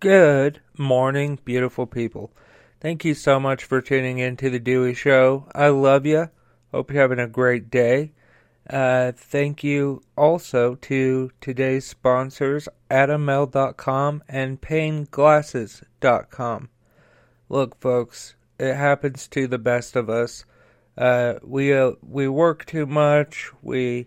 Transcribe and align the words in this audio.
Good 0.00 0.60
morning, 0.76 1.40
beautiful 1.44 1.84
people. 1.84 2.30
Thank 2.80 3.04
you 3.04 3.14
so 3.14 3.40
much 3.40 3.64
for 3.64 3.80
tuning 3.80 4.18
in 4.18 4.36
to 4.36 4.48
the 4.48 4.60
Dewey 4.60 4.94
Show. 4.94 5.48
I 5.52 5.70
love 5.70 6.06
you. 6.06 6.30
Hope 6.70 6.92
you're 6.92 7.02
having 7.02 7.18
a 7.18 7.26
great 7.26 7.68
day. 7.68 8.12
Uh, 8.70 9.10
thank 9.10 9.64
you 9.64 10.04
also 10.16 10.76
to 10.76 11.32
today's 11.40 11.84
sponsors, 11.84 12.68
AdamMale.com 12.88 14.22
and 14.28 14.60
PayneGlasses.com. 14.60 16.68
Look, 17.48 17.80
folks, 17.80 18.36
it 18.60 18.76
happens 18.76 19.26
to 19.26 19.48
the 19.48 19.58
best 19.58 19.96
of 19.96 20.08
us. 20.08 20.44
Uh, 20.96 21.40
we 21.42 21.74
uh, 21.74 21.94
we 22.08 22.28
work 22.28 22.64
too 22.66 22.86
much. 22.86 23.50
We 23.62 24.06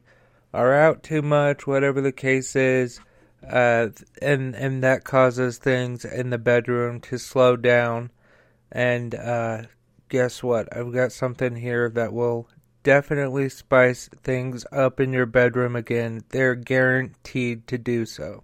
are 0.53 0.73
out 0.73 1.03
too 1.03 1.21
much. 1.21 1.67
Whatever 1.67 1.99
the 1.99 2.13
case 2.13 2.55
is 2.55 3.01
uh, 3.47 3.89
and 4.21 4.55
and 4.55 4.83
that 4.83 5.03
causes 5.03 5.57
things 5.57 6.05
in 6.05 6.29
the 6.29 6.37
bedroom 6.37 6.99
to 7.01 7.17
slow 7.17 7.55
down. 7.55 8.11
And 8.71 9.13
uh, 9.15 9.63
guess 10.09 10.41
what? 10.41 10.75
I've 10.75 10.93
got 10.93 11.11
something 11.11 11.55
here 11.55 11.89
that 11.89 12.13
will 12.13 12.47
definitely 12.83 13.49
spice 13.49 14.09
things 14.23 14.65
up 14.71 14.99
in 14.99 15.13
your 15.13 15.25
bedroom 15.25 15.75
again. 15.75 16.23
They're 16.29 16.55
guaranteed 16.55 17.67
to 17.67 17.77
do 17.77 18.05
so. 18.05 18.43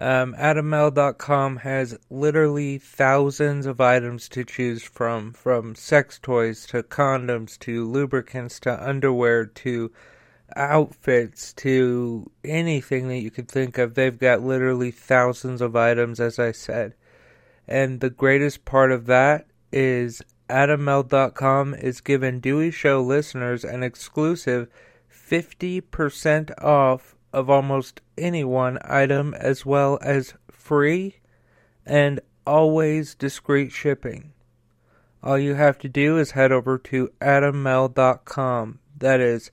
Um, 0.00 0.34
AdamMale.com 0.38 1.58
has 1.58 1.98
literally 2.08 2.78
thousands 2.78 3.66
of 3.66 3.80
items 3.80 4.28
to 4.30 4.44
choose 4.44 4.82
from, 4.82 5.32
from 5.32 5.74
sex 5.74 6.18
toys 6.18 6.64
to 6.68 6.82
condoms 6.82 7.58
to 7.60 7.84
lubricants 7.84 8.60
to 8.60 8.88
underwear 8.88 9.44
to 9.44 9.92
outfits 10.56 11.52
to 11.54 12.30
anything 12.44 13.08
that 13.08 13.18
you 13.20 13.30
could 13.30 13.48
think 13.48 13.78
of. 13.78 13.94
They've 13.94 14.18
got 14.18 14.42
literally 14.42 14.90
thousands 14.90 15.60
of 15.60 15.76
items, 15.76 16.20
as 16.20 16.38
I 16.38 16.52
said. 16.52 16.94
And 17.66 18.00
the 18.00 18.10
greatest 18.10 18.64
part 18.64 18.92
of 18.92 19.06
that 19.06 19.46
is 19.72 20.22
AdamMale.com 20.48 21.74
is 21.74 22.00
giving 22.00 22.40
Dewey 22.40 22.70
Show 22.70 23.00
listeners 23.00 23.64
an 23.64 23.82
exclusive 23.82 24.68
50% 25.10 26.62
off 26.62 27.14
of 27.32 27.48
almost 27.48 28.00
any 28.18 28.42
one 28.42 28.78
item, 28.82 29.34
as 29.34 29.64
well 29.64 29.98
as 30.02 30.34
free 30.50 31.16
and 31.86 32.20
always 32.46 33.14
discreet 33.14 33.70
shipping. 33.70 34.32
All 35.22 35.38
you 35.38 35.54
have 35.54 35.78
to 35.78 35.88
do 35.88 36.18
is 36.18 36.32
head 36.32 36.50
over 36.50 36.78
to 36.78 37.10
AdamMale.com. 37.20 38.78
That 38.98 39.20
is 39.20 39.50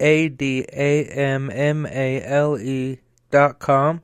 a 0.00 0.28
D 0.28 0.66
A 0.72 1.04
M 1.04 1.50
M 1.50 1.86
A 1.86 2.22
L 2.22 2.58
E 2.58 3.00
dot 3.30 3.58
com, 3.58 4.02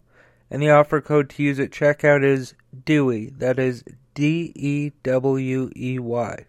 and 0.50 0.62
the 0.62 0.70
offer 0.70 1.00
code 1.00 1.30
to 1.30 1.42
use 1.42 1.60
at 1.60 1.70
checkout 1.70 2.24
is 2.24 2.54
Dewey. 2.84 3.30
That 3.30 3.58
is 3.58 3.84
D 4.14 4.52
E 4.54 4.92
W 5.02 5.70
E 5.76 5.98
Y. 5.98 6.46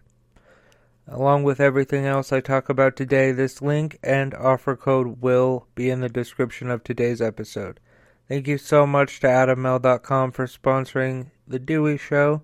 Along 1.06 1.42
with 1.42 1.60
everything 1.60 2.06
else 2.06 2.32
I 2.32 2.40
talk 2.40 2.68
about 2.70 2.96
today, 2.96 3.30
this 3.30 3.60
link 3.60 3.98
and 4.02 4.32
offer 4.34 4.74
code 4.74 5.20
will 5.20 5.66
be 5.74 5.90
in 5.90 6.00
the 6.00 6.08
description 6.08 6.70
of 6.70 6.82
today's 6.82 7.20
episode. 7.20 7.78
Thank 8.26 8.48
you 8.48 8.56
so 8.56 8.86
much 8.86 9.20
to 9.20 9.26
AdamMale.com 9.26 10.32
for 10.32 10.46
sponsoring 10.46 11.30
The 11.46 11.58
Dewey 11.58 11.98
Show, 11.98 12.40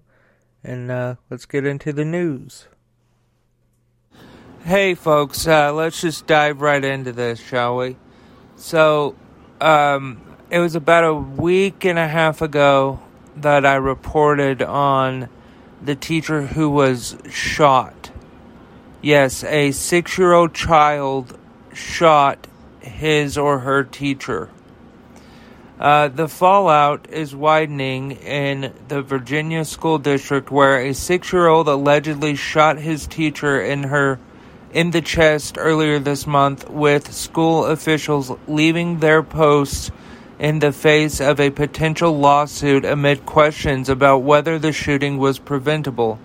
and 0.63 0.91
uh, 0.91 1.15
let's 1.31 1.47
get 1.47 1.65
into 1.65 1.91
the 1.95 2.05
news. 2.05 2.69
Hey, 4.65 4.95
folks, 4.95 5.47
uh, 5.47 5.73
let's 5.73 6.03
just 6.03 6.27
dive 6.27 6.61
right 6.61 6.85
into 6.85 7.13
this, 7.13 7.41
shall 7.41 7.79
we? 7.79 7.97
So, 8.57 9.17
um, 9.59 10.21
it 10.51 10.59
was 10.59 10.75
about 10.75 11.05
a 11.05 11.15
week 11.15 11.87
and 11.87 11.99
a 11.99 12.07
half 12.07 12.43
ago 12.43 13.01
that 13.37 13.65
I 13.65 13.77
reported 13.77 14.61
on 14.61 15.31
the 15.83 15.97
teacher 15.97 16.43
who 16.43 16.69
was 16.69 17.17
shot. 17.31 18.11
Yes, 19.01 19.45
a 19.45 19.73
six 19.73 20.19
year 20.19 20.35
old 20.35 20.53
child 20.53 21.39
shot 21.73 22.47
his 22.81 23.39
or 23.39 23.61
her 23.61 23.83
teacher. 23.83 24.51
Uh, 25.81 26.09
the 26.09 26.29
fallout 26.29 27.09
is 27.09 27.35
widening 27.35 28.11
in 28.11 28.75
the 28.89 29.01
Virginia 29.01 29.65
School 29.65 29.99
District, 29.99 30.51
where 30.51 30.83
a 30.83 30.93
six 30.93 31.33
year 31.33 31.47
old 31.47 31.67
allegedly 31.67 32.37
shot 32.37 32.77
his 32.77 33.07
teacher 33.07 33.59
in 33.59 33.85
her 33.85 34.21
in 34.73 34.91
the 34.91 35.03
chest 35.03 35.57
earlier 35.59 35.99
this 35.99 36.27
month, 36.27 36.69
with 36.69 37.13
school 37.13 37.67
officials 37.67 38.33
leaving 38.47 38.99
their 38.99 39.23
posts 39.23 39.91
in 40.39 40.59
the 40.61 40.73
face 40.73 41.21
of 41.21 41.39
a 41.39 41.51
potential 41.51 42.19
lawsuit 42.19 42.85
amid 42.85 43.27
questions 43.27 43.89
about 43.89 44.19
whether 44.19 44.59
the 44.59 44.73
shooting 44.73 45.19
was 45.19 45.39
preventable. 45.39 46.19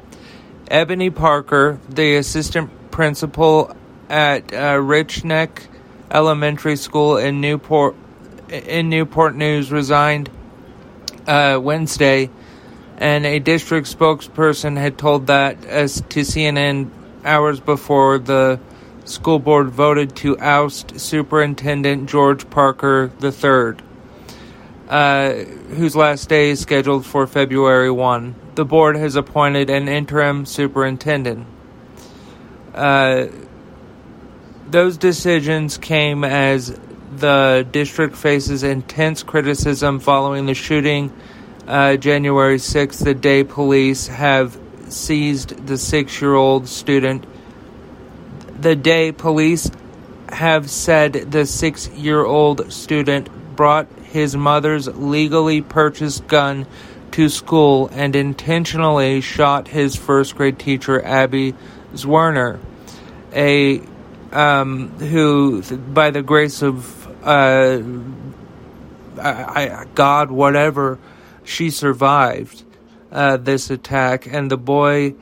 Ebony 0.70 1.10
Parker, 1.10 1.80
the 1.90 2.16
assistant 2.16 2.70
principal 2.92 3.76
at 4.10 4.54
uh, 4.54 4.80
Rich 4.82 5.24
Neck 5.26 5.68
Elementary 6.10 6.76
School 6.76 7.18
in 7.18 7.42
Newport 7.42 7.96
in 8.50 8.90
Newport 8.90 9.36
News, 9.36 9.72
resigned 9.72 10.30
uh, 11.28 11.60
Wednesday, 11.62 12.30
and 12.98 13.26
a 13.26 13.40
district 13.40 13.88
spokesperson 13.88 14.78
had 14.78 14.98
told 14.98 15.28
that 15.28 15.66
as 15.66 16.02
to 16.10 16.22
CNN 16.22 16.90
hours 17.26 17.60
before 17.60 18.20
the 18.20 18.60
school 19.06 19.40
board 19.40 19.70
voted 19.70 20.16
to 20.18 20.38
oust 20.40 21.00
Superintendent 21.00 22.10
George 22.10 22.50
Parker 22.50 23.12
III, 23.22 23.78
uh, 24.90 25.34
whose 25.76 25.96
last 25.96 26.30
day 26.30 26.50
is 26.50 26.60
scheduled 26.60 27.06
for 27.06 27.28
February 27.28 27.92
1. 27.92 28.36
The 28.56 28.66
board 28.66 28.96
has 28.96 29.16
appointed 29.16 29.70
an 29.70 29.88
interim 29.88 30.46
superintendent. 30.46 31.48
Uh, 32.74 33.28
those 34.68 34.98
decisions 34.98 35.78
came 35.78 36.24
as 36.24 36.78
the 37.16 37.66
district 37.72 38.16
faces 38.16 38.64
intense 38.64 39.24
criticism 39.24 40.00
following 40.00 40.46
the 40.48 40.54
shooting 40.54 41.12
uh, 41.68 41.96
January 41.98 42.58
6th, 42.58 43.04
the 43.04 43.14
day 43.14 43.44
police 43.44 44.08
have 44.08 44.60
seized 44.92 45.68
the 45.68 45.78
six 45.78 46.22
year 46.22 46.34
old 46.34 46.68
student. 46.68 47.26
The 48.60 48.76
day 48.76 49.12
police 49.12 49.70
have 50.30 50.70
said 50.70 51.14
the 51.14 51.46
six 51.46 51.88
year 51.90 52.24
old 52.24 52.72
student 52.72 53.30
brought 53.56 53.88
his 54.04 54.36
mother's 54.36 54.88
legally 54.88 55.62
purchased 55.62 56.28
gun 56.28 56.66
to 57.12 57.30
school 57.30 57.90
and 57.94 58.16
intentionally 58.16 59.22
shot 59.22 59.68
his 59.68 59.96
first 59.96 60.36
grade 60.36 60.60
teacher, 60.60 61.04
Abby 61.04 61.54
Zwerner, 61.94 62.60
a 63.34 63.82
um, 64.32 64.90
who, 65.00 65.62
by 65.62 66.12
the 66.12 66.22
grace 66.22 66.62
of 66.62 67.06
uh, 67.26 67.82
I, 69.18 69.70
I, 69.70 69.86
God, 69.96 70.30
whatever, 70.32 71.00
she 71.44 71.70
survived 71.70 72.64
uh, 73.12 73.38
this 73.38 73.70
attack, 73.70 74.28
and 74.28 74.50
the 74.50 74.58
boy 74.58 75.16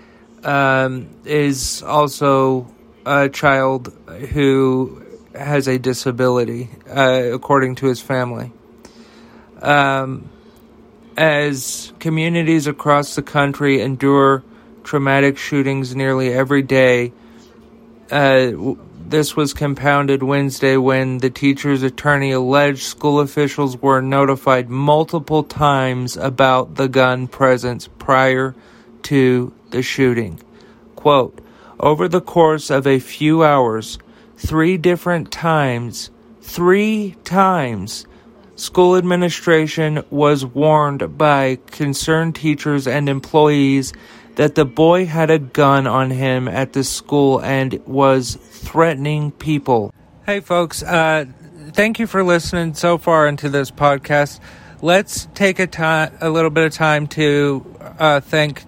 um, 0.43 1.07
is 1.25 1.81
also 1.83 2.67
a 3.05 3.29
child 3.29 3.93
who 4.31 5.03
has 5.35 5.67
a 5.67 5.77
disability, 5.77 6.69
uh, 6.89 7.29
according 7.33 7.75
to 7.75 7.87
his 7.87 8.01
family. 8.01 8.51
Um, 9.61 10.29
as 11.17 11.93
communities 11.99 12.67
across 12.67 13.15
the 13.15 13.21
country 13.21 13.81
endure 13.81 14.43
traumatic 14.83 15.37
shootings 15.37 15.95
nearly 15.95 16.33
every 16.33 16.61
day, 16.61 17.13
uh, 18.11 18.51
this 19.13 19.35
was 19.35 19.53
compounded 19.53 20.23
Wednesday 20.23 20.75
when 20.75 21.19
the 21.19 21.29
teacher's 21.29 21.83
attorney 21.83 22.31
alleged 22.31 22.81
school 22.81 23.19
officials 23.19 23.77
were 23.77 24.01
notified 24.01 24.71
multiple 24.71 25.43
times 25.43 26.17
about 26.17 26.73
the 26.77 26.87
gun 26.87 27.27
presence 27.27 27.87
prior 27.99 28.55
to 29.03 29.53
the 29.69 29.83
shooting. 29.83 30.41
Quote, 30.95 31.39
over 31.79 32.07
the 32.07 32.21
course 32.21 32.71
of 32.71 32.87
a 32.87 32.97
few 32.97 33.43
hours, 33.43 33.99
three 34.35 34.77
different 34.79 35.31
times, 35.31 36.09
three 36.41 37.15
times, 37.23 38.07
school 38.55 38.95
administration 38.95 40.03
was 40.09 40.43
warned 40.43 41.19
by 41.19 41.59
concerned 41.67 42.33
teachers 42.33 42.87
and 42.87 43.07
employees 43.07 43.93
that 44.35 44.55
the 44.55 44.65
boy 44.65 45.05
had 45.05 45.29
a 45.29 45.39
gun 45.39 45.87
on 45.87 46.11
him 46.11 46.47
at 46.47 46.73
the 46.73 46.83
school 46.83 47.39
and 47.39 47.85
was 47.85 48.35
threatening 48.35 49.31
people. 49.31 49.93
Hey, 50.25 50.39
folks, 50.39 50.81
uh, 50.83 51.25
thank 51.73 51.99
you 51.99 52.07
for 52.07 52.23
listening 52.23 52.73
so 52.73 52.97
far 52.97 53.27
into 53.27 53.49
this 53.49 53.71
podcast. 53.71 54.39
Let's 54.81 55.27
take 55.33 55.59
a 55.59 55.67
time, 55.67 56.17
a 56.21 56.29
little 56.29 56.49
bit 56.49 56.65
of 56.65 56.73
time 56.73 57.07
to 57.07 57.75
uh, 57.99 58.19
thank 58.21 58.63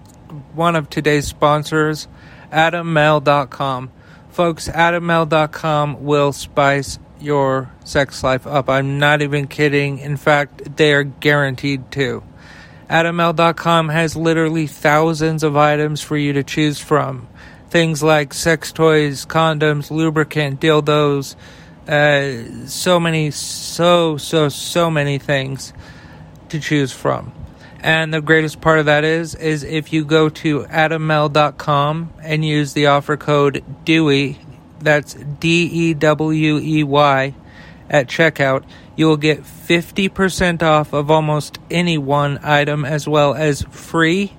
one 0.54 0.76
of 0.76 0.88
today's 0.88 1.26
sponsors, 1.26 2.08
AdamMale.com. 2.52 3.90
Folks, 4.30 4.68
AdamMale.com 4.68 6.04
will 6.04 6.32
spice 6.32 6.98
your 7.20 7.70
sex 7.84 8.22
life 8.22 8.46
up. 8.46 8.68
I'm 8.68 8.98
not 8.98 9.22
even 9.22 9.46
kidding. 9.46 9.98
In 9.98 10.16
fact, 10.16 10.76
they 10.76 10.92
are 10.92 11.04
guaranteed 11.04 11.90
to. 11.92 12.22
AdamMale.com 12.88 13.88
has 13.88 14.14
literally 14.16 14.66
thousands 14.66 15.42
of 15.42 15.56
items 15.56 16.00
for 16.02 16.16
you 16.16 16.32
to 16.34 16.44
choose 16.44 16.78
from. 16.78 17.28
Things 17.68 18.02
like 18.02 18.32
sex 18.32 18.70
toys, 18.72 19.26
condoms, 19.26 19.90
lubricant, 19.90 20.60
dildos, 20.60 21.34
uh, 21.88 22.66
so 22.66 23.00
many, 23.00 23.30
so, 23.30 24.16
so, 24.16 24.48
so 24.48 24.90
many 24.90 25.18
things 25.18 25.72
to 26.48 26.60
choose 26.60 26.92
from. 26.92 27.32
And 27.80 28.12
the 28.12 28.20
greatest 28.20 28.60
part 28.60 28.78
of 28.78 28.86
that 28.86 29.04
is, 29.04 29.34
is 29.34 29.62
if 29.62 29.92
you 29.92 30.04
go 30.04 30.28
to 30.28 30.64
adammale.com 30.64 32.12
and 32.22 32.44
use 32.44 32.72
the 32.72 32.86
offer 32.86 33.16
code 33.16 33.64
DEWEY, 33.84 34.38
that's 34.80 35.14
D 35.14 35.64
E 35.64 35.94
W 35.94 36.58
E 36.58 36.82
Y, 36.84 37.34
at 37.88 38.08
checkout, 38.08 38.64
you 38.96 39.06
will 39.06 39.16
get 39.16 39.42
50% 39.42 40.62
off 40.62 40.92
of 40.92 41.10
almost 41.10 41.58
any 41.70 41.98
one 41.98 42.38
item 42.42 42.84
as 42.84 43.06
well 43.06 43.34
as 43.34 43.62
free 43.70 44.32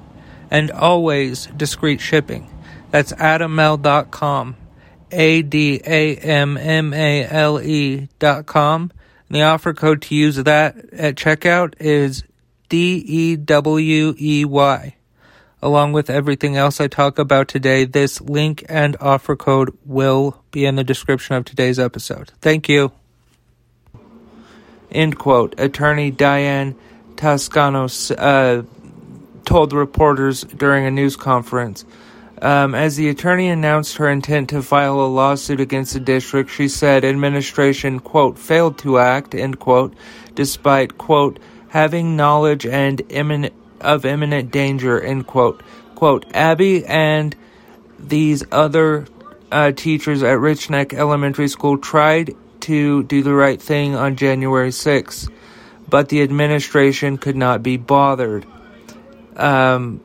and 0.49 0.71
always 0.71 1.45
discreet 1.47 2.01
shipping. 2.01 2.49
That's 2.91 3.13
adammale.com. 3.13 4.55
A 5.11 5.41
D 5.41 5.81
A 5.85 6.15
M 6.17 6.57
M 6.57 6.93
A 6.93 7.25
L 7.25 7.61
E 7.61 8.09
dot 8.19 8.45
com. 8.45 8.91
The 9.29 9.41
offer 9.41 9.73
code 9.73 10.01
to 10.03 10.15
use 10.15 10.35
that 10.35 10.93
at 10.93 11.15
checkout 11.15 11.75
is 11.79 12.23
D 12.69 12.95
E 12.95 13.35
W 13.37 14.13
E 14.17 14.45
Y. 14.45 14.95
Along 15.61 15.91
with 15.91 16.09
everything 16.09 16.55
else 16.55 16.79
I 16.79 16.87
talk 16.87 17.17
about 17.17 17.47
today, 17.47 17.85
this 17.85 18.21
link 18.21 18.63
and 18.69 18.95
offer 18.99 19.35
code 19.35 19.75
will 19.85 20.43
be 20.51 20.65
in 20.65 20.75
the 20.75 20.83
description 20.83 21.35
of 21.35 21.45
today's 21.45 21.79
episode. 21.79 22.31
Thank 22.41 22.69
you. 22.69 22.91
End 24.97 25.15
quote. 25.15 25.59
Attorney 25.59 26.09
Diane 26.09 26.75
Toscano 27.17 27.87
uh, 28.17 28.63
told 29.45 29.71
reporters 29.71 30.41
during 30.41 30.87
a 30.87 30.91
news 30.91 31.15
conference. 31.15 31.85
Um, 32.41 32.73
as 32.73 32.95
the 32.95 33.07
attorney 33.09 33.47
announced 33.47 33.97
her 33.97 34.09
intent 34.09 34.49
to 34.49 34.63
file 34.63 34.99
a 34.99 35.05
lawsuit 35.05 35.59
against 35.59 35.93
the 35.93 35.99
district, 35.99 36.49
she 36.49 36.67
said 36.67 37.05
administration, 37.05 37.99
quote, 37.99 38.39
failed 38.39 38.79
to 38.79 38.97
act, 38.97 39.35
end 39.35 39.59
quote, 39.59 39.93
despite, 40.33 40.97
quote, 40.97 41.37
having 41.69 42.15
knowledge 42.15 42.65
and 42.65 42.99
imminent, 43.09 43.53
of 43.79 44.03
imminent 44.03 44.49
danger, 44.49 44.99
end 44.99 45.27
quote. 45.27 45.61
Quote, 45.93 46.25
Abby 46.33 46.83
and 46.87 47.35
these 47.99 48.43
other 48.51 49.05
uh, 49.51 49.73
teachers 49.73 50.23
at 50.23 50.39
Rich 50.39 50.71
Neck 50.71 50.91
Elementary 50.91 51.49
School 51.49 51.77
tried 51.77 52.35
to 52.67 53.03
do 53.03 53.23
the 53.23 53.33
right 53.33 53.61
thing 53.61 53.95
on 53.95 54.17
January 54.17 54.71
6th, 54.71 55.31
but 55.87 56.09
the 56.09 56.21
administration 56.21 57.17
could 57.17 57.37
not 57.37 57.63
be 57.63 57.77
bothered. 57.77 58.45
Um, 59.37 60.01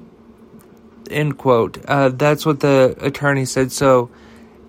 end 1.10 1.38
quote. 1.38 1.84
Uh, 1.84 2.10
that's 2.10 2.46
what 2.46 2.60
the 2.60 2.96
attorney 3.00 3.46
said. 3.46 3.72
So 3.72 4.10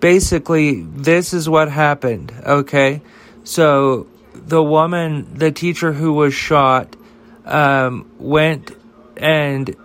basically, 0.00 0.82
this 0.82 1.32
is 1.32 1.48
what 1.48 1.70
happened, 1.70 2.32
okay? 2.44 3.00
So 3.44 4.08
the 4.34 4.62
woman, 4.62 5.38
the 5.38 5.52
teacher 5.52 5.92
who 5.92 6.12
was 6.12 6.34
shot, 6.34 6.96
um, 7.44 8.10
went 8.18 8.72
and 9.16 9.76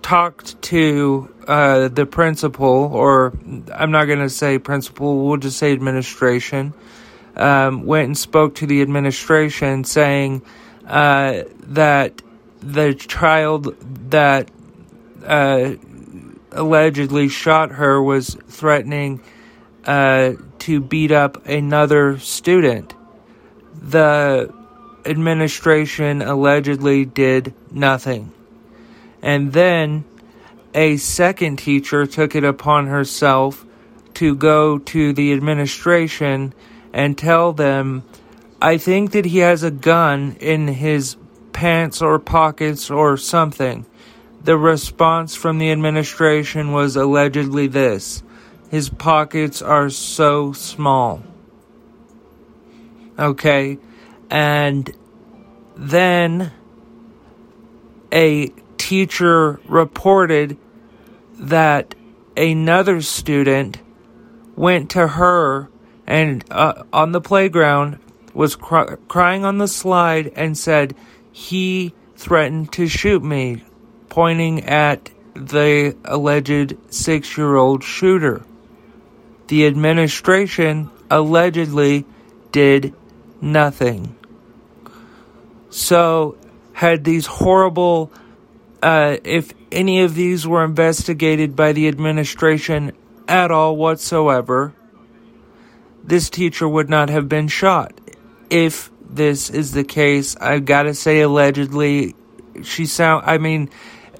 talked 0.00 0.62
to 0.62 1.34
uh, 1.48 1.88
the 1.88 2.04
principal, 2.04 2.90
or 2.92 3.32
I'm 3.74 3.90
not 3.90 4.04
going 4.04 4.18
to 4.18 4.28
say 4.28 4.58
principal, 4.58 5.26
we'll 5.26 5.38
just 5.38 5.56
say 5.56 5.72
administration, 5.72 6.74
um, 7.36 7.86
went 7.86 8.06
and 8.06 8.18
spoke 8.18 8.56
to 8.56 8.66
the 8.66 8.82
administration 8.82 9.84
saying 9.84 10.42
uh, 10.86 11.44
that 11.68 12.20
the 12.60 12.92
child 12.94 13.74
that 14.10 14.50
uh, 15.24 15.76
allegedly 16.52 17.28
shot 17.28 17.72
her 17.72 18.02
was 18.02 18.36
threatening 18.48 19.22
uh, 19.86 20.32
to 20.58 20.80
beat 20.80 21.12
up 21.12 21.46
another 21.46 22.18
student. 22.18 22.92
The 23.80 24.52
administration 25.06 26.20
allegedly 26.20 27.06
did 27.06 27.54
nothing. 27.70 28.32
And 29.22 29.52
then 29.52 30.04
a 30.78 30.96
second 30.96 31.56
teacher 31.56 32.06
took 32.06 32.36
it 32.36 32.44
upon 32.44 32.86
herself 32.86 33.66
to 34.14 34.36
go 34.36 34.78
to 34.78 35.12
the 35.12 35.32
administration 35.32 36.54
and 36.92 37.18
tell 37.18 37.52
them, 37.52 38.04
I 38.62 38.78
think 38.78 39.10
that 39.10 39.24
he 39.24 39.38
has 39.38 39.64
a 39.64 39.72
gun 39.72 40.36
in 40.38 40.68
his 40.68 41.16
pants 41.52 42.00
or 42.00 42.20
pockets 42.20 42.92
or 42.92 43.16
something. 43.16 43.86
The 44.44 44.56
response 44.56 45.34
from 45.34 45.58
the 45.58 45.72
administration 45.72 46.70
was 46.70 46.94
allegedly 46.94 47.66
this 47.66 48.22
his 48.70 48.88
pockets 48.88 49.60
are 49.60 49.90
so 49.90 50.52
small. 50.52 51.24
Okay, 53.18 53.78
and 54.30 54.94
then 55.74 56.52
a 58.12 58.52
teacher 58.76 59.58
reported 59.66 60.56
that 61.38 61.94
another 62.36 63.00
student 63.00 63.78
went 64.56 64.90
to 64.90 65.06
her 65.06 65.68
and 66.06 66.44
uh, 66.50 66.84
on 66.92 67.12
the 67.12 67.20
playground 67.20 67.98
was 68.34 68.56
cry- 68.56 68.96
crying 69.08 69.44
on 69.44 69.58
the 69.58 69.68
slide 69.68 70.32
and 70.34 70.56
said 70.56 70.94
he 71.32 71.92
threatened 72.16 72.72
to 72.72 72.86
shoot 72.86 73.22
me 73.22 73.62
pointing 74.08 74.64
at 74.64 75.10
the 75.34 75.96
alleged 76.04 76.76
six 76.90 77.36
year 77.36 77.56
old 77.56 77.84
shooter. 77.84 78.42
The 79.48 79.66
administration 79.66 80.90
allegedly 81.10 82.04
did 82.52 82.94
nothing. 83.40 84.16
So, 85.70 86.36
had 86.72 87.04
these 87.04 87.26
horrible, 87.26 88.10
uh, 88.82 89.18
if 89.24 89.52
any 89.70 90.02
of 90.02 90.14
these 90.14 90.46
were 90.46 90.64
investigated 90.64 91.54
by 91.54 91.72
the 91.72 91.88
administration 91.88 92.92
at 93.26 93.50
all 93.50 93.76
whatsoever, 93.76 94.74
this 96.02 96.30
teacher 96.30 96.68
would 96.68 96.88
not 96.88 97.10
have 97.10 97.28
been 97.28 97.48
shot. 97.48 98.00
If 98.50 98.90
this 99.08 99.50
is 99.50 99.72
the 99.72 99.84
case, 99.84 100.36
I 100.36 100.58
gotta 100.58 100.94
say, 100.94 101.20
allegedly, 101.20 102.14
she 102.62 102.86
sound. 102.86 103.24
I 103.26 103.38
mean, 103.38 103.70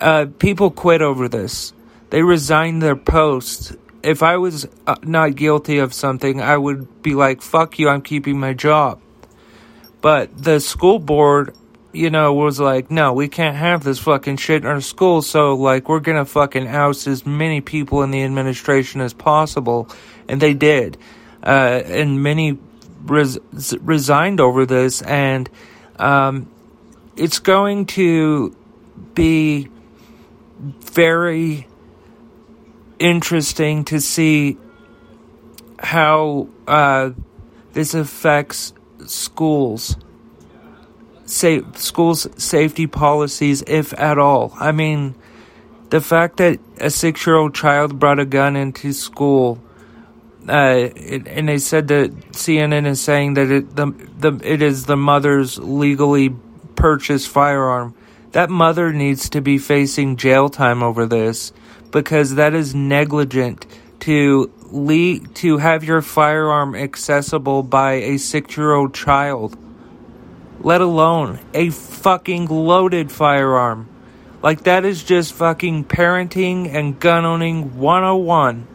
uh, 0.01 0.27
people 0.39 0.71
quit 0.71 1.03
over 1.03 1.29
this. 1.29 1.73
They 2.11 2.23
resigned 2.23 2.83
their 2.83 2.97
posts. 2.97 3.77
If 4.03 4.23
I 4.23 4.37
was 4.37 4.67
uh, 4.87 4.97
not 5.03 5.35
guilty 5.35 5.79
of 5.79 5.93
something, 5.93 6.41
I 6.41 6.57
would 6.57 7.03
be 7.03 7.15
like, 7.15 7.43
fuck 7.43 7.79
you, 7.79 7.89
I'm 7.89 8.03
keeping 8.03 8.39
my 8.39 8.55
job. 8.55 9.01
But 10.01 10.37
the 10.37 10.61
school 10.61 10.99
board, 10.99 11.55
you 11.93 12.11
know, 12.11 12.33
was 12.35 12.61
like, 12.61 12.91
no, 12.91 13.13
we 13.13 13.29
can't 13.29 13.57
have 13.57 13.83
this 13.83 13.99
fucking 13.99 14.37
shit 14.37 14.63
in 14.63 14.69
our 14.69 14.81
school, 14.81 15.23
so, 15.23 15.55
like, 15.55 15.89
we're 15.89 16.01
gonna 16.01 16.25
fucking 16.25 16.67
oust 16.69 17.07
as 17.07 17.25
many 17.25 17.61
people 17.61 18.03
in 18.03 18.11
the 18.11 18.23
administration 18.23 19.01
as 19.01 19.13
possible. 19.13 19.89
And 20.29 20.41
they 20.41 20.55
did. 20.55 20.99
Uh, 21.43 21.83
and 21.87 22.23
many 22.23 22.59
res- 23.05 23.39
resigned 23.81 24.41
over 24.41 24.67
this, 24.67 25.03
and 25.03 25.49
um, 25.99 26.51
it's 27.17 27.39
going 27.39 27.87
to 27.87 28.55
be 29.15 29.69
very 30.59 31.67
interesting 32.99 33.85
to 33.85 34.01
see 34.01 34.57
how 35.79 36.49
uh, 36.67 37.11
this 37.73 37.95
affects 37.95 38.73
schools, 39.07 39.97
say 41.29 41.63
schools' 41.75 42.27
safety 42.43 42.87
policies, 42.87 43.63
if 43.67 43.93
at 43.99 44.19
all. 44.19 44.53
I 44.59 44.73
mean, 44.73 45.15
the 45.91 46.01
fact 46.01 46.39
that 46.39 46.59
a 46.79 46.91
six-year-old 46.91 47.55
child 47.55 47.99
brought 47.99 48.19
a 48.19 48.27
gun 48.27 48.57
into 48.57 48.93
school, 48.93 49.61
uh, 50.49 50.91
it, 50.95 51.27
and 51.29 51.49
they 51.49 51.59
said 51.59 51.89
that 51.89 52.11
CNN 52.33 52.87
is 52.87 53.01
saying 53.01 53.35
that 53.35 53.51
it 53.51 53.77
the 53.77 53.87
the 54.19 54.41
it 54.43 54.63
is 54.63 54.87
the 54.87 54.97
mother's 54.97 55.59
legally 55.59 56.35
purchased 56.75 57.29
firearm 57.29 57.95
that 58.33 58.51
mother 58.51 58.93
needs 58.93 59.31
to 59.31 59.41
be 59.41 59.59
facing 59.59 60.17
jail 60.17 60.49
time 60.49 60.83
over 60.83 61.07
this 61.07 61.53
because 61.91 62.35
that 62.35 62.55
is 62.55 62.75
negligent 62.75 63.67
to 64.01 64.51
le- 64.71 65.21
to 65.35 65.59
have 65.59 65.83
your 65.83 66.03
firearm 66.03 66.75
accessible 66.75 67.63
by 67.63 67.95
a 67.95 68.15
6-year-old 68.15 68.95
child 68.95 69.57
let 70.61 70.81
alone 70.81 71.39
a 71.55 71.71
fucking 71.71 72.47
loaded 72.47 73.11
firearm 73.11 73.89
like 74.43 74.65
that 74.65 74.85
is 74.85 75.03
just 75.03 75.33
fucking 75.35 75.85
parenting 75.85 76.73
and 76.73 76.99
gun 76.99 77.25
owning 77.25 77.77
101 77.79 78.67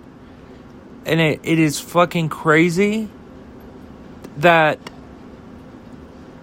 and 1.05 1.19
it, 1.19 1.39
it 1.43 1.59
is 1.59 1.79
fucking 1.79 2.29
crazy 2.29 3.09
that 4.37 4.79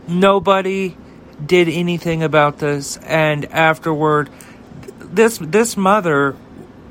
nobody 0.07 0.97
did 1.45 1.69
anything 1.69 2.23
about 2.23 2.59
this, 2.59 2.97
and 2.99 3.47
afterward, 3.47 4.29
this 4.99 5.39
this 5.39 5.77
mother, 5.77 6.37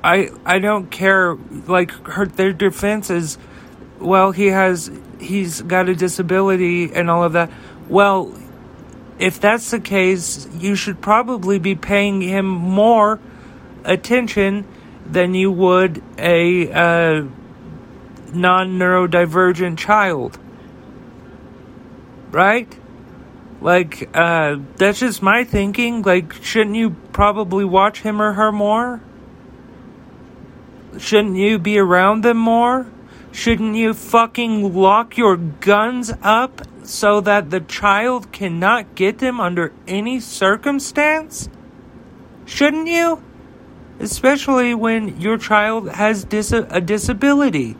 I 0.03 0.29
I 0.45 0.59
don't 0.59 0.89
care. 0.89 1.35
Like 1.67 1.91
her, 2.07 2.25
their 2.25 2.53
defense 2.53 3.09
is, 3.09 3.37
well, 3.99 4.31
he 4.31 4.47
has 4.47 4.91
he's 5.19 5.61
got 5.61 5.89
a 5.89 5.95
disability 5.95 6.91
and 6.93 7.09
all 7.09 7.23
of 7.23 7.33
that. 7.33 7.51
Well, 7.89 8.31
if 9.17 9.39
that's 9.39 9.71
the 9.71 9.79
case, 9.79 10.47
you 10.53 10.75
should 10.75 11.01
probably 11.01 11.57
be 11.59 11.75
paying 11.75 12.21
him 12.21 12.45
more 12.45 13.19
attention 13.83 14.65
than 15.05 15.33
you 15.33 15.51
would 15.51 16.03
a 16.17 16.71
uh, 16.71 17.23
non 18.31 18.77
neurodivergent 18.77 19.77
child. 19.77 20.37
Right? 22.31 22.77
Like, 23.59 24.09
uh, 24.15 24.57
that's 24.77 24.99
just 24.99 25.21
my 25.21 25.43
thinking. 25.43 26.03
Like, 26.03 26.31
shouldn't 26.33 26.75
you 26.75 26.91
probably 27.11 27.65
watch 27.65 28.01
him 28.01 28.21
or 28.21 28.33
her 28.33 28.51
more? 28.51 29.01
Shouldn't 30.97 31.35
you 31.35 31.57
be 31.59 31.79
around 31.79 32.23
them 32.23 32.37
more? 32.37 32.87
Shouldn't 33.31 33.75
you 33.75 33.93
fucking 33.93 34.73
lock 34.75 35.17
your 35.17 35.35
guns 35.37 36.13
up 36.21 36.61
so 36.89 37.21
that 37.21 37.51
the 37.51 37.59
child 37.59 38.31
cannot 38.31 38.95
get 38.95 39.19
them 39.19 39.39
under 39.39 39.71
any 39.87 40.19
circumstance? 40.19 41.47
Shouldn't 42.45 42.87
you? 42.87 43.23
Especially 43.99 44.73
when 44.73 45.21
your 45.21 45.37
child 45.37 45.89
has 45.89 46.23
dis- 46.23 46.51
a 46.51 46.81
disability 46.81 47.75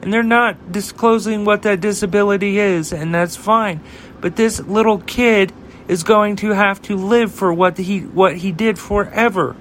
and 0.00 0.12
they're 0.12 0.22
not 0.22 0.72
disclosing 0.72 1.44
what 1.44 1.62
that 1.62 1.80
disability 1.80 2.58
is, 2.58 2.92
and 2.92 3.14
that's 3.14 3.36
fine. 3.36 3.80
But 4.20 4.36
this 4.36 4.60
little 4.60 4.98
kid 4.98 5.52
is 5.88 6.02
going 6.02 6.36
to 6.36 6.50
have 6.50 6.80
to 6.82 6.96
live 6.96 7.32
for 7.32 7.52
what 7.52 7.76
he 7.76 8.00
what 8.00 8.36
he 8.36 8.52
did 8.52 8.78
forever. 8.78 9.56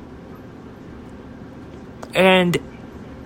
And 2.13 2.57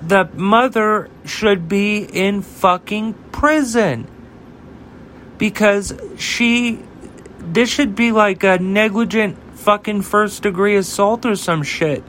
the 0.01 0.25
mother 0.33 1.09
should 1.25 1.67
be 1.67 1.99
in 1.99 2.41
fucking 2.41 3.13
prison. 3.31 4.07
Because 5.37 5.93
she 6.17 6.79
this 7.39 7.69
should 7.69 7.95
be 7.95 8.11
like 8.11 8.43
a 8.43 8.57
negligent 8.57 9.37
fucking 9.53 10.01
first 10.01 10.43
degree 10.43 10.75
assault 10.75 11.25
or 11.25 11.35
some 11.35 11.63
shit. 11.63 12.03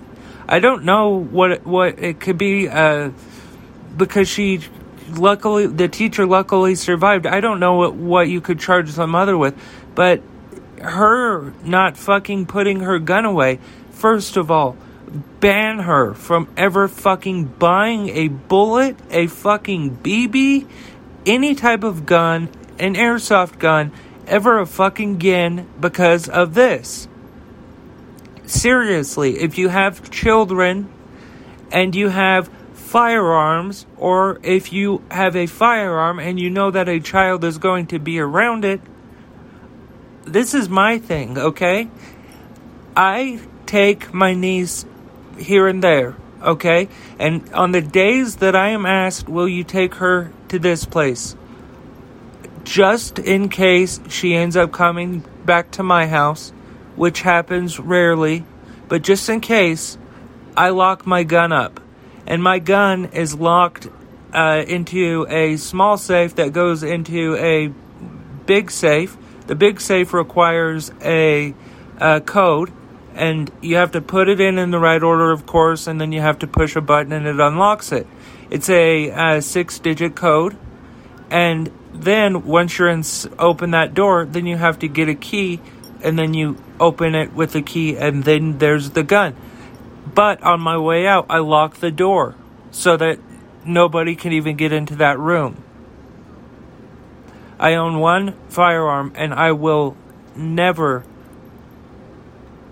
I 0.49 0.61
don't 0.61 0.85
know 0.85 1.11
what 1.11 1.67
what 1.67 1.99
it 1.99 2.21
could 2.21 2.39
be 2.39 2.69
uh 2.69 3.11
because 3.97 4.29
she 4.29 4.61
luckily 5.11 5.67
the 5.67 5.89
teacher 5.89 6.27
luckily 6.27 6.75
survived. 6.75 7.27
I 7.27 7.41
don't 7.41 7.61
know 7.61 7.75
what 7.75 7.95
what 7.95 8.29
you 8.29 8.41
could 8.41 8.59
charge 8.59 8.93
the 8.93 9.07
mother 9.07 9.37
with, 9.37 9.55
but 9.95 10.23
her 10.81 11.53
not 11.65 11.97
fucking 11.97 12.47
putting 12.47 12.81
her 12.81 12.99
gun 12.99 13.25
away. 13.25 13.59
First 13.91 14.37
of 14.37 14.51
all, 14.51 14.77
ban 15.41 15.81
her 15.81 16.15
from 16.15 16.49
ever 16.57 16.89
fucking 16.89 17.45
buying 17.59 18.09
a 18.11 18.29
bullet, 18.29 18.97
a 19.11 19.27
fucking 19.27 19.99
BB, 19.99 20.67
any 21.27 21.55
type 21.55 21.83
of 21.85 22.07
gun, 22.07 22.49
an 22.79 22.95
airsoft 22.95 23.59
gun 23.59 23.93
ever 24.27 24.59
a 24.59 24.67
fucking 24.67 25.15
again 25.15 25.69
because 25.81 26.29
of 26.29 26.55
this. 26.55 27.09
Seriously, 28.47 29.41
if 29.41 29.59
you 29.59 29.69
have 29.69 30.11
children 30.11 30.89
and 31.71 31.95
you 31.95 32.09
have 32.09 32.51
firearms, 32.73 33.85
or 33.99 34.41
if 34.43 34.73
you 34.73 35.03
have 35.11 35.37
a 35.37 35.47
firearm 35.47 36.19
and 36.19 36.41
you 36.41 36.49
know 36.49 36.71
that 36.71 36.89
a 36.89 37.01
child 37.01 37.45
is 37.45 37.59
going 37.59 37.87
to 37.87 37.99
be 37.99 38.19
around 38.19 38.65
it, 38.65 38.81
this 40.25 40.55
is 40.55 40.69
my 40.69 40.99
thing, 40.99 41.39
okay? 41.39 41.91
I 42.97 43.41
take 43.67 44.13
my 44.15 44.35
niece 44.35 44.87
here 45.39 45.69
and 45.69 45.85
there, 45.85 46.17
okay? 46.43 46.89
And 47.19 47.53
on 47.53 47.73
the 47.73 47.83
days 47.83 48.37
that 48.37 48.57
I 48.57 48.71
am 48.71 48.87
asked, 48.87 49.29
will 49.29 49.49
you 49.49 49.65
take 49.65 49.97
her 49.97 50.33
to 50.49 50.59
this 50.59 50.87
place? 50.87 51.37
Just 52.69 53.19
in 53.19 53.49
case 53.49 53.99
she 54.11 54.35
ends 54.35 54.55
up 54.55 54.73
coming 54.73 55.25
back 55.47 55.71
to 55.71 55.83
my 55.83 56.07
house, 56.07 56.51
which 56.97 57.23
happens 57.23 57.81
rarely, 57.81 58.45
but 58.89 59.01
just 59.01 59.27
in 59.31 59.41
case, 59.41 59.97
I 60.55 60.69
lock 60.69 61.07
my 61.07 61.23
gun 61.23 61.51
up 61.51 61.81
and 62.27 62.43
my 62.43 62.59
gun 62.59 63.07
is 63.07 63.35
locked 63.35 63.89
uh, 64.35 64.65
into 64.69 65.27
a 65.31 65.57
small 65.57 65.97
safe 65.97 66.35
that 66.35 66.53
goes 66.53 66.83
into 66.83 67.37
a 67.37 67.69
big 68.45 68.71
safe. 68.71 69.17
The 69.47 69.55
big 69.55 69.81
safe 69.81 70.13
requires 70.13 70.93
a, 71.01 71.55
a 71.97 72.21
code, 72.21 72.71
and 73.15 73.51
you 73.63 73.77
have 73.77 73.93
to 73.93 74.03
put 74.03 74.29
it 74.29 74.43
in 74.43 74.59
in 74.59 74.73
the 74.73 74.79
right 74.79 75.03
order, 75.03 75.31
of 75.31 75.47
course, 75.47 75.87
and 75.87 75.99
then 75.99 76.13
you 76.13 76.21
have 76.21 76.41
to 76.41 76.47
push 76.47 76.77
a 76.77 76.83
button 76.83 77.13
and 77.13 77.27
it 77.27 77.41
unlocks 77.41 77.93
it. 77.93 78.07
It's 78.51 78.69
a, 78.69 79.09
a 79.09 79.41
six-digit 79.41 80.15
code, 80.15 80.59
and 81.31 81.71
then 81.93 82.47
once 82.47 82.79
you're 82.79 82.89
in, 82.89 83.05
open 83.39 83.73
that 83.73 83.95
door, 83.95 84.25
then 84.25 84.47
you 84.47 84.57
have 84.57 84.79
to 84.81 84.89
get 84.89 85.09
a 85.09 85.15
key, 85.15 85.61
and 86.03 86.19
then 86.19 86.35
you 86.35 86.57
open 86.79 87.15
it 87.15 87.33
with 87.33 87.53
the 87.53 87.63
key, 87.63 87.97
and 87.97 88.25
then 88.25 88.59
there's 88.59 88.91
the 88.91 89.03
gun. 89.03 89.35
But 90.15 90.43
on 90.43 90.61
my 90.61 90.79
way 90.79 91.07
out, 91.07 91.27
I 91.29 91.39
lock 91.39 91.77
the 91.77 91.91
door 91.91 92.35
so 92.71 92.97
that 92.97 93.19
nobody 93.65 94.17
can 94.17 94.33
even 94.33 94.57
get 94.57 94.73
into 94.73 94.97
that 94.97 95.19
room. 95.19 95.63
I 97.59 97.75
own 97.75 97.99
one 97.99 98.35
firearm 98.49 99.13
and 99.17 99.35
I 99.35 99.53
will 99.53 99.97
never, 100.37 101.05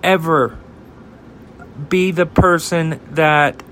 ever 0.03 0.59
be 1.89 2.13
the 2.13 2.27
person 2.27 3.01
that 3.11 3.63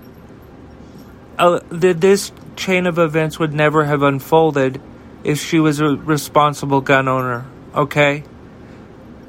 uh, 1.38 1.60
this 1.70 2.32
chain 2.56 2.86
of 2.86 2.98
events 2.98 3.38
would 3.38 3.52
never 3.52 3.84
have 3.84 4.02
unfolded 4.02 4.80
if 5.22 5.40
she 5.40 5.58
was 5.58 5.80
a 5.80 5.88
responsible 5.88 6.80
gun 6.80 7.08
owner, 7.08 7.46
okay? 7.74 8.24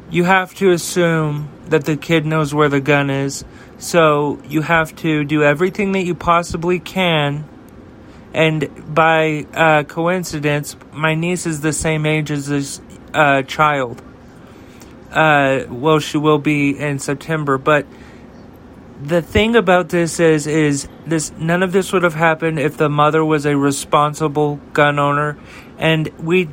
You 0.09 0.23
have 0.25 0.53
to 0.55 0.71
assume 0.71 1.49
that 1.67 1.85
the 1.85 1.97
kid 1.97 2.25
knows 2.25 2.53
where 2.53 2.69
the 2.69 2.81
gun 2.81 3.09
is 3.09 3.43
so 3.77 4.39
you 4.47 4.61
have 4.61 4.95
to 4.97 5.23
do 5.23 5.43
everything 5.43 5.91
that 5.93 6.03
you 6.03 6.15
possibly 6.15 6.79
can. 6.79 7.45
And 8.33 8.93
by 8.93 9.45
uh, 9.53 9.83
coincidence, 9.83 10.75
my 10.91 11.15
niece 11.15 11.45
is 11.45 11.61
the 11.61 11.73
same 11.73 12.05
age 12.05 12.31
as 12.31 12.47
this 12.47 12.81
uh, 13.13 13.43
child. 13.43 14.01
Uh, 15.11 15.65
well, 15.69 15.99
she 15.99 16.17
will 16.17 16.39
be 16.39 16.77
in 16.77 16.99
September. 16.99 17.57
But 17.57 17.85
the 19.01 19.21
thing 19.21 19.55
about 19.55 19.89
this 19.89 20.19
is, 20.19 20.47
is 20.47 20.87
this 21.05 21.31
none 21.37 21.63
of 21.63 21.71
this 21.71 21.91
would 21.91 22.03
have 22.03 22.13
happened 22.13 22.59
if 22.59 22.77
the 22.77 22.89
mother 22.89 23.23
was 23.23 23.45
a 23.45 23.57
responsible 23.57 24.57
gun 24.73 24.99
owner. 24.99 25.37
And 25.77 26.07
we, 26.19 26.49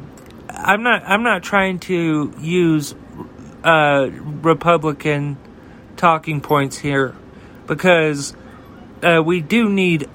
I'm 0.49 0.83
not, 0.83 1.03
I'm 1.07 1.23
not 1.23 1.43
trying 1.43 1.79
to 1.81 2.33
use 2.41 2.95
uh, 3.63 4.09
Republican 4.11 5.39
talking 5.97 6.41
points 6.41 6.79
here 6.79 7.15
because 7.67 8.35
uh, 9.03 9.23
we 9.25 9.41
do 9.41 9.69
need 9.69 10.09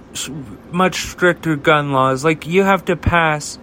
much 0.71 0.95
stricter 0.95 1.55
gun 1.55 1.91
laws. 1.91 2.23
Like 2.23 2.45
you 2.45 2.63
have 2.63 2.85
to 2.85 2.95
pass 2.95 3.57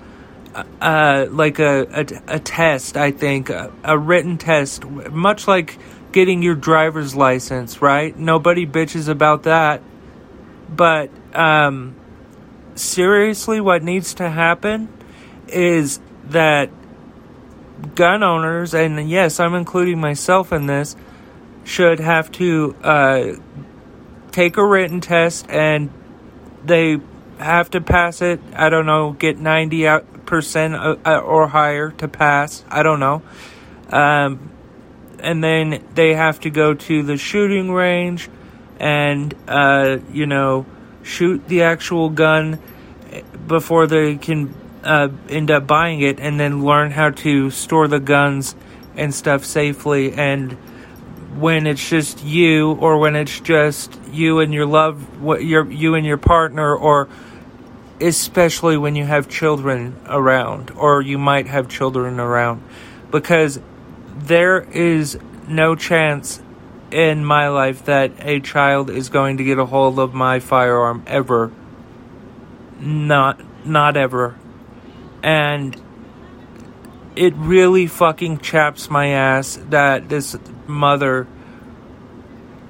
uh, 0.81 1.27
like 1.31 1.59
a, 1.59 1.87
a, 1.91 2.37
a 2.37 2.39
test, 2.39 2.97
I 2.97 3.11
think, 3.11 3.51
a, 3.51 3.73
a, 3.83 3.99
written 3.99 4.39
test, 4.39 4.85
much 4.85 5.49
like 5.49 5.79
getting 6.15 6.43
your 6.43 6.55
driver's 6.55 7.17
license, 7.17 7.83
right? 7.83 8.17
Nobody 8.17 8.67
bitches 8.67 9.09
about 9.09 9.43
that. 9.43 9.83
But 10.69 11.11
um, 11.35 11.97
seriously, 12.77 13.61
what 13.61 13.83
needs 13.83 14.15
to 14.15 14.31
happen 14.31 14.89
is 15.49 15.99
that 16.27 16.71
gun 17.97 18.23
owners, 18.23 18.75
and 18.75 19.11
yes, 19.11 19.41
I'm 19.41 19.55
including 19.55 20.01
myself 20.01 20.53
in 20.53 20.67
this, 20.67 20.95
should 21.65 21.99
have 21.99 22.31
to 22.33 22.77
uh, 22.85 23.33
take 24.31 24.57
a 24.57 24.65
written 24.65 25.01
test 25.01 25.47
and 25.49 25.91
they 26.65 26.99
have 27.39 27.71
to 27.71 27.81
pass 27.81 28.23
it. 28.23 28.41
I 28.55 28.69
don't 28.69 28.87
know, 28.87 29.11
get 29.11 29.39
90% 29.39 31.01
uh, 31.05 31.19
or 31.19 31.49
higher 31.49 31.91
to 31.91 32.07
pass. 32.07 32.65
I 32.71 32.85
don't 32.85 33.01
know. 33.01 33.23
Um, 33.91 34.53
and 35.25 35.43
then 35.43 35.83
they 35.95 36.15
have 36.15 36.39
to 36.41 36.51
go 36.51 36.75
to 36.75 37.03
the 37.03 37.17
shooting 37.17 37.73
range 37.73 38.29
and, 38.79 39.35
uh, 39.49 39.99
you 40.13 40.27
know, 40.27 40.67
shoot 41.03 41.49
the 41.49 41.63
actual 41.63 42.11
gun 42.11 42.61
before 43.47 43.87
they 43.87 44.17
can 44.17 44.55
uh, 44.85 45.09
end 45.29 45.51
up 45.51 45.67
buying 45.67 46.01
it 46.01 46.21
and 46.21 46.39
then 46.39 46.63
learn 46.65 46.91
how 46.91 47.11
to 47.11 47.51
store 47.51 47.89
the 47.89 48.01
guns 48.01 48.55
and 48.97 49.15
stuff 49.15 49.45
safely. 49.45 50.13
And 50.13 50.53
when 51.39 51.67
it's 51.67 51.89
just 51.89 52.23
you 52.23 52.73
or 52.73 52.99
when 52.99 53.17
it's 53.17 53.41
just 53.41 53.99
you 54.13 54.41
and 54.41 54.53
your 54.53 54.67
love 54.67 55.21
what 55.21 55.45
your 55.45 55.69
you 55.71 55.95
and 55.97 56.07
your 56.07 56.17
partner 56.17 56.77
or 56.77 57.09
especially 58.01 58.77
when 58.77 58.95
you 58.95 59.05
have 59.05 59.29
children 59.29 59.97
around 60.07 60.71
or 60.71 61.03
you 61.03 61.19
might 61.19 61.47
have 61.47 61.69
children 61.69 62.21
around. 62.21 62.63
Because 63.11 63.59
there 64.17 64.61
is 64.61 65.19
no 65.49 65.75
chance 65.75 66.41
in 66.91 67.25
my 67.25 67.49
life 67.49 67.87
that 67.87 68.13
a 68.21 68.41
child 68.41 68.91
is 68.91 69.09
going 69.09 69.39
to 69.39 69.45
get 69.45 69.59
a 69.59 69.67
hold 69.67 69.99
of 69.99 70.15
my 70.15 70.39
firearm 70.39 71.03
ever. 71.07 71.51
Not 72.81 73.41
not 73.67 73.97
ever. 73.97 74.37
And 75.23 75.81
it 77.17 77.35
really 77.37 77.87
fucking 77.87 78.39
chaps 78.39 78.91
my 78.91 79.09
ass 79.09 79.59
that 79.71 80.09
this 80.09 80.37
mother 80.67 81.27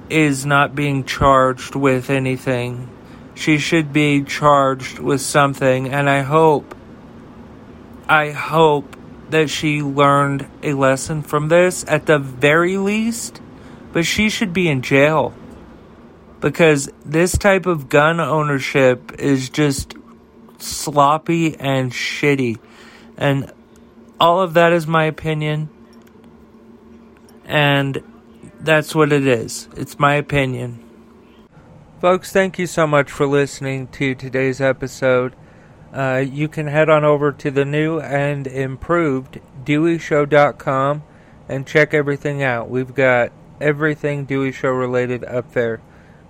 is 0.09 0.45
not 0.45 0.75
being 0.75 1.03
charged 1.03 1.75
with 1.75 2.09
anything. 2.09 2.89
She 3.33 3.57
should 3.57 3.91
be 3.91 4.23
charged 4.23 4.99
with 4.99 5.19
something, 5.19 5.89
and 5.89 6.09
I 6.09 6.21
hope, 6.21 6.75
I 8.07 8.31
hope 8.31 8.94
that 9.29 9.49
she 9.49 9.81
learned 9.81 10.47
a 10.61 10.73
lesson 10.73 11.21
from 11.21 11.47
this 11.47 11.83
at 11.87 12.05
the 12.05 12.19
very 12.19 12.77
least, 12.77 13.41
but 13.91 14.05
she 14.05 14.29
should 14.29 14.53
be 14.53 14.67
in 14.67 14.81
jail. 14.81 15.33
Because 16.39 16.89
this 17.03 17.37
type 17.37 17.65
of 17.65 17.89
gun 17.89 18.19
ownership 18.19 19.13
is 19.19 19.49
just 19.49 19.95
sloppy 20.59 21.57
and 21.57 21.91
shitty. 21.91 22.59
And 23.17 23.51
all 24.19 24.41
of 24.41 24.53
that 24.53 24.73
is 24.73 24.85
my 24.85 25.05
opinion. 25.05 25.69
And 27.45 28.03
that's 28.59 28.93
what 28.93 29.11
it 29.11 29.25
is. 29.25 29.69
It's 29.75 29.97
my 29.97 30.15
opinion. 30.15 30.83
Folks, 32.01 32.31
thank 32.31 32.59
you 32.59 32.67
so 32.67 32.85
much 32.85 33.09
for 33.09 33.25
listening 33.25 33.87
to 33.87 34.13
today's 34.13 34.61
episode. 34.61 35.35
Uh, 35.95 36.17
you 36.17 36.49
can 36.49 36.67
head 36.67 36.89
on 36.89 37.05
over 37.05 37.31
to 37.31 37.49
the 37.49 37.63
new 37.63 38.01
and 38.01 38.47
improved 38.47 39.39
DeweyShow.com 39.63 41.03
and 41.47 41.65
check 41.65 41.93
everything 41.93 42.43
out. 42.43 42.69
We've 42.69 42.93
got 42.93 43.31
everything 43.61 44.25
Dewey 44.25 44.51
Show 44.51 44.71
related 44.71 45.23
up 45.23 45.53
there. 45.53 45.79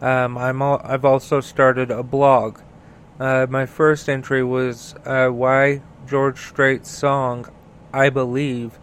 Um, 0.01 0.37
I'm 0.37 0.61
all, 0.61 0.79
I've 0.83 1.03
also 1.03 1.41
started 1.41 1.89
a 1.89 2.03
blog. 2.03 2.59
Uh, 3.19 3.47
my 3.49 3.65
first 3.65 4.07
entry 4.07 4.43
was 4.43 4.93
uh, 5.03 5.29
why 5.29 5.81
George 6.07 6.39
Strait's 6.39 6.91
song 6.91 7.47
"I 7.91 8.09
Believe" 8.09 8.77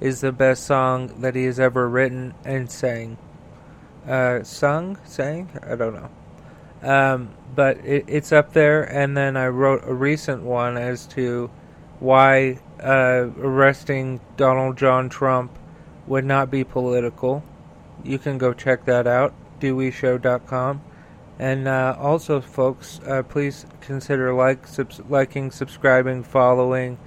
is 0.00 0.20
the 0.20 0.32
best 0.32 0.64
song 0.64 1.20
that 1.20 1.36
he 1.36 1.44
has 1.44 1.60
ever 1.60 1.88
written 1.88 2.34
and 2.44 2.68
sang. 2.68 3.18
Uh, 4.04 4.42
sung, 4.42 4.98
sang, 5.04 5.48
I 5.62 5.76
don't 5.76 5.94
know. 5.94 6.10
Um, 6.84 7.30
but 7.54 7.78
it, 7.78 8.04
it's 8.08 8.32
up 8.32 8.52
there, 8.52 8.82
and 8.82 9.16
then 9.16 9.36
I 9.36 9.48
wrote 9.48 9.82
a 9.84 9.94
recent 9.94 10.42
one 10.42 10.76
as 10.76 11.06
to 11.08 11.50
why 11.98 12.58
uh, 12.82 13.30
arresting 13.38 14.20
Donald 14.36 14.76
John 14.76 15.08
Trump 15.08 15.56
would 16.06 16.24
not 16.24 16.50
be 16.50 16.62
political. 16.62 17.42
You 18.02 18.18
can 18.18 18.36
go 18.36 18.52
check 18.52 18.84
that 18.84 19.06
out, 19.06 19.32
DeweyShow.com. 19.60 20.82
And 21.38 21.66
uh, 21.66 21.96
also, 21.98 22.40
folks, 22.40 23.00
uh, 23.06 23.22
please 23.22 23.66
consider 23.80 24.34
like, 24.34 24.66
subs- 24.66 25.00
liking, 25.08 25.50
subscribing, 25.50 26.22
following, 26.22 26.98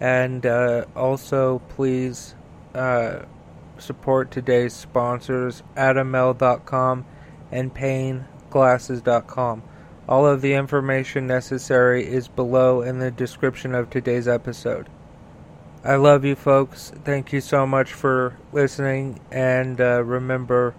and 0.00 0.44
uh, 0.44 0.86
also 0.96 1.60
please 1.70 2.34
uh, 2.74 3.20
support 3.78 4.30
today's 4.30 4.74
sponsors, 4.74 5.62
AdamMale.com 5.76 7.06
and 7.52 7.72
PayneGlasses.com. 8.50 9.62
All 10.08 10.26
of 10.26 10.40
the 10.40 10.54
information 10.54 11.26
necessary 11.26 12.06
is 12.06 12.28
below 12.28 12.82
in 12.82 12.98
the 12.98 13.10
description 13.10 13.74
of 13.74 13.90
today's 13.90 14.26
episode. 14.26 14.88
I 15.84 15.96
love 15.96 16.24
you, 16.24 16.34
folks. 16.34 16.92
Thank 17.04 17.32
you 17.32 17.40
so 17.40 17.66
much 17.66 17.92
for 17.92 18.36
listening, 18.52 19.20
and 19.30 19.80
uh, 19.80 20.02
remember 20.04 20.74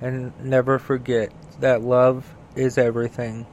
and 0.00 0.32
never 0.44 0.78
forget 0.78 1.32
that 1.60 1.82
love 1.82 2.34
is 2.54 2.76
everything. 2.76 3.46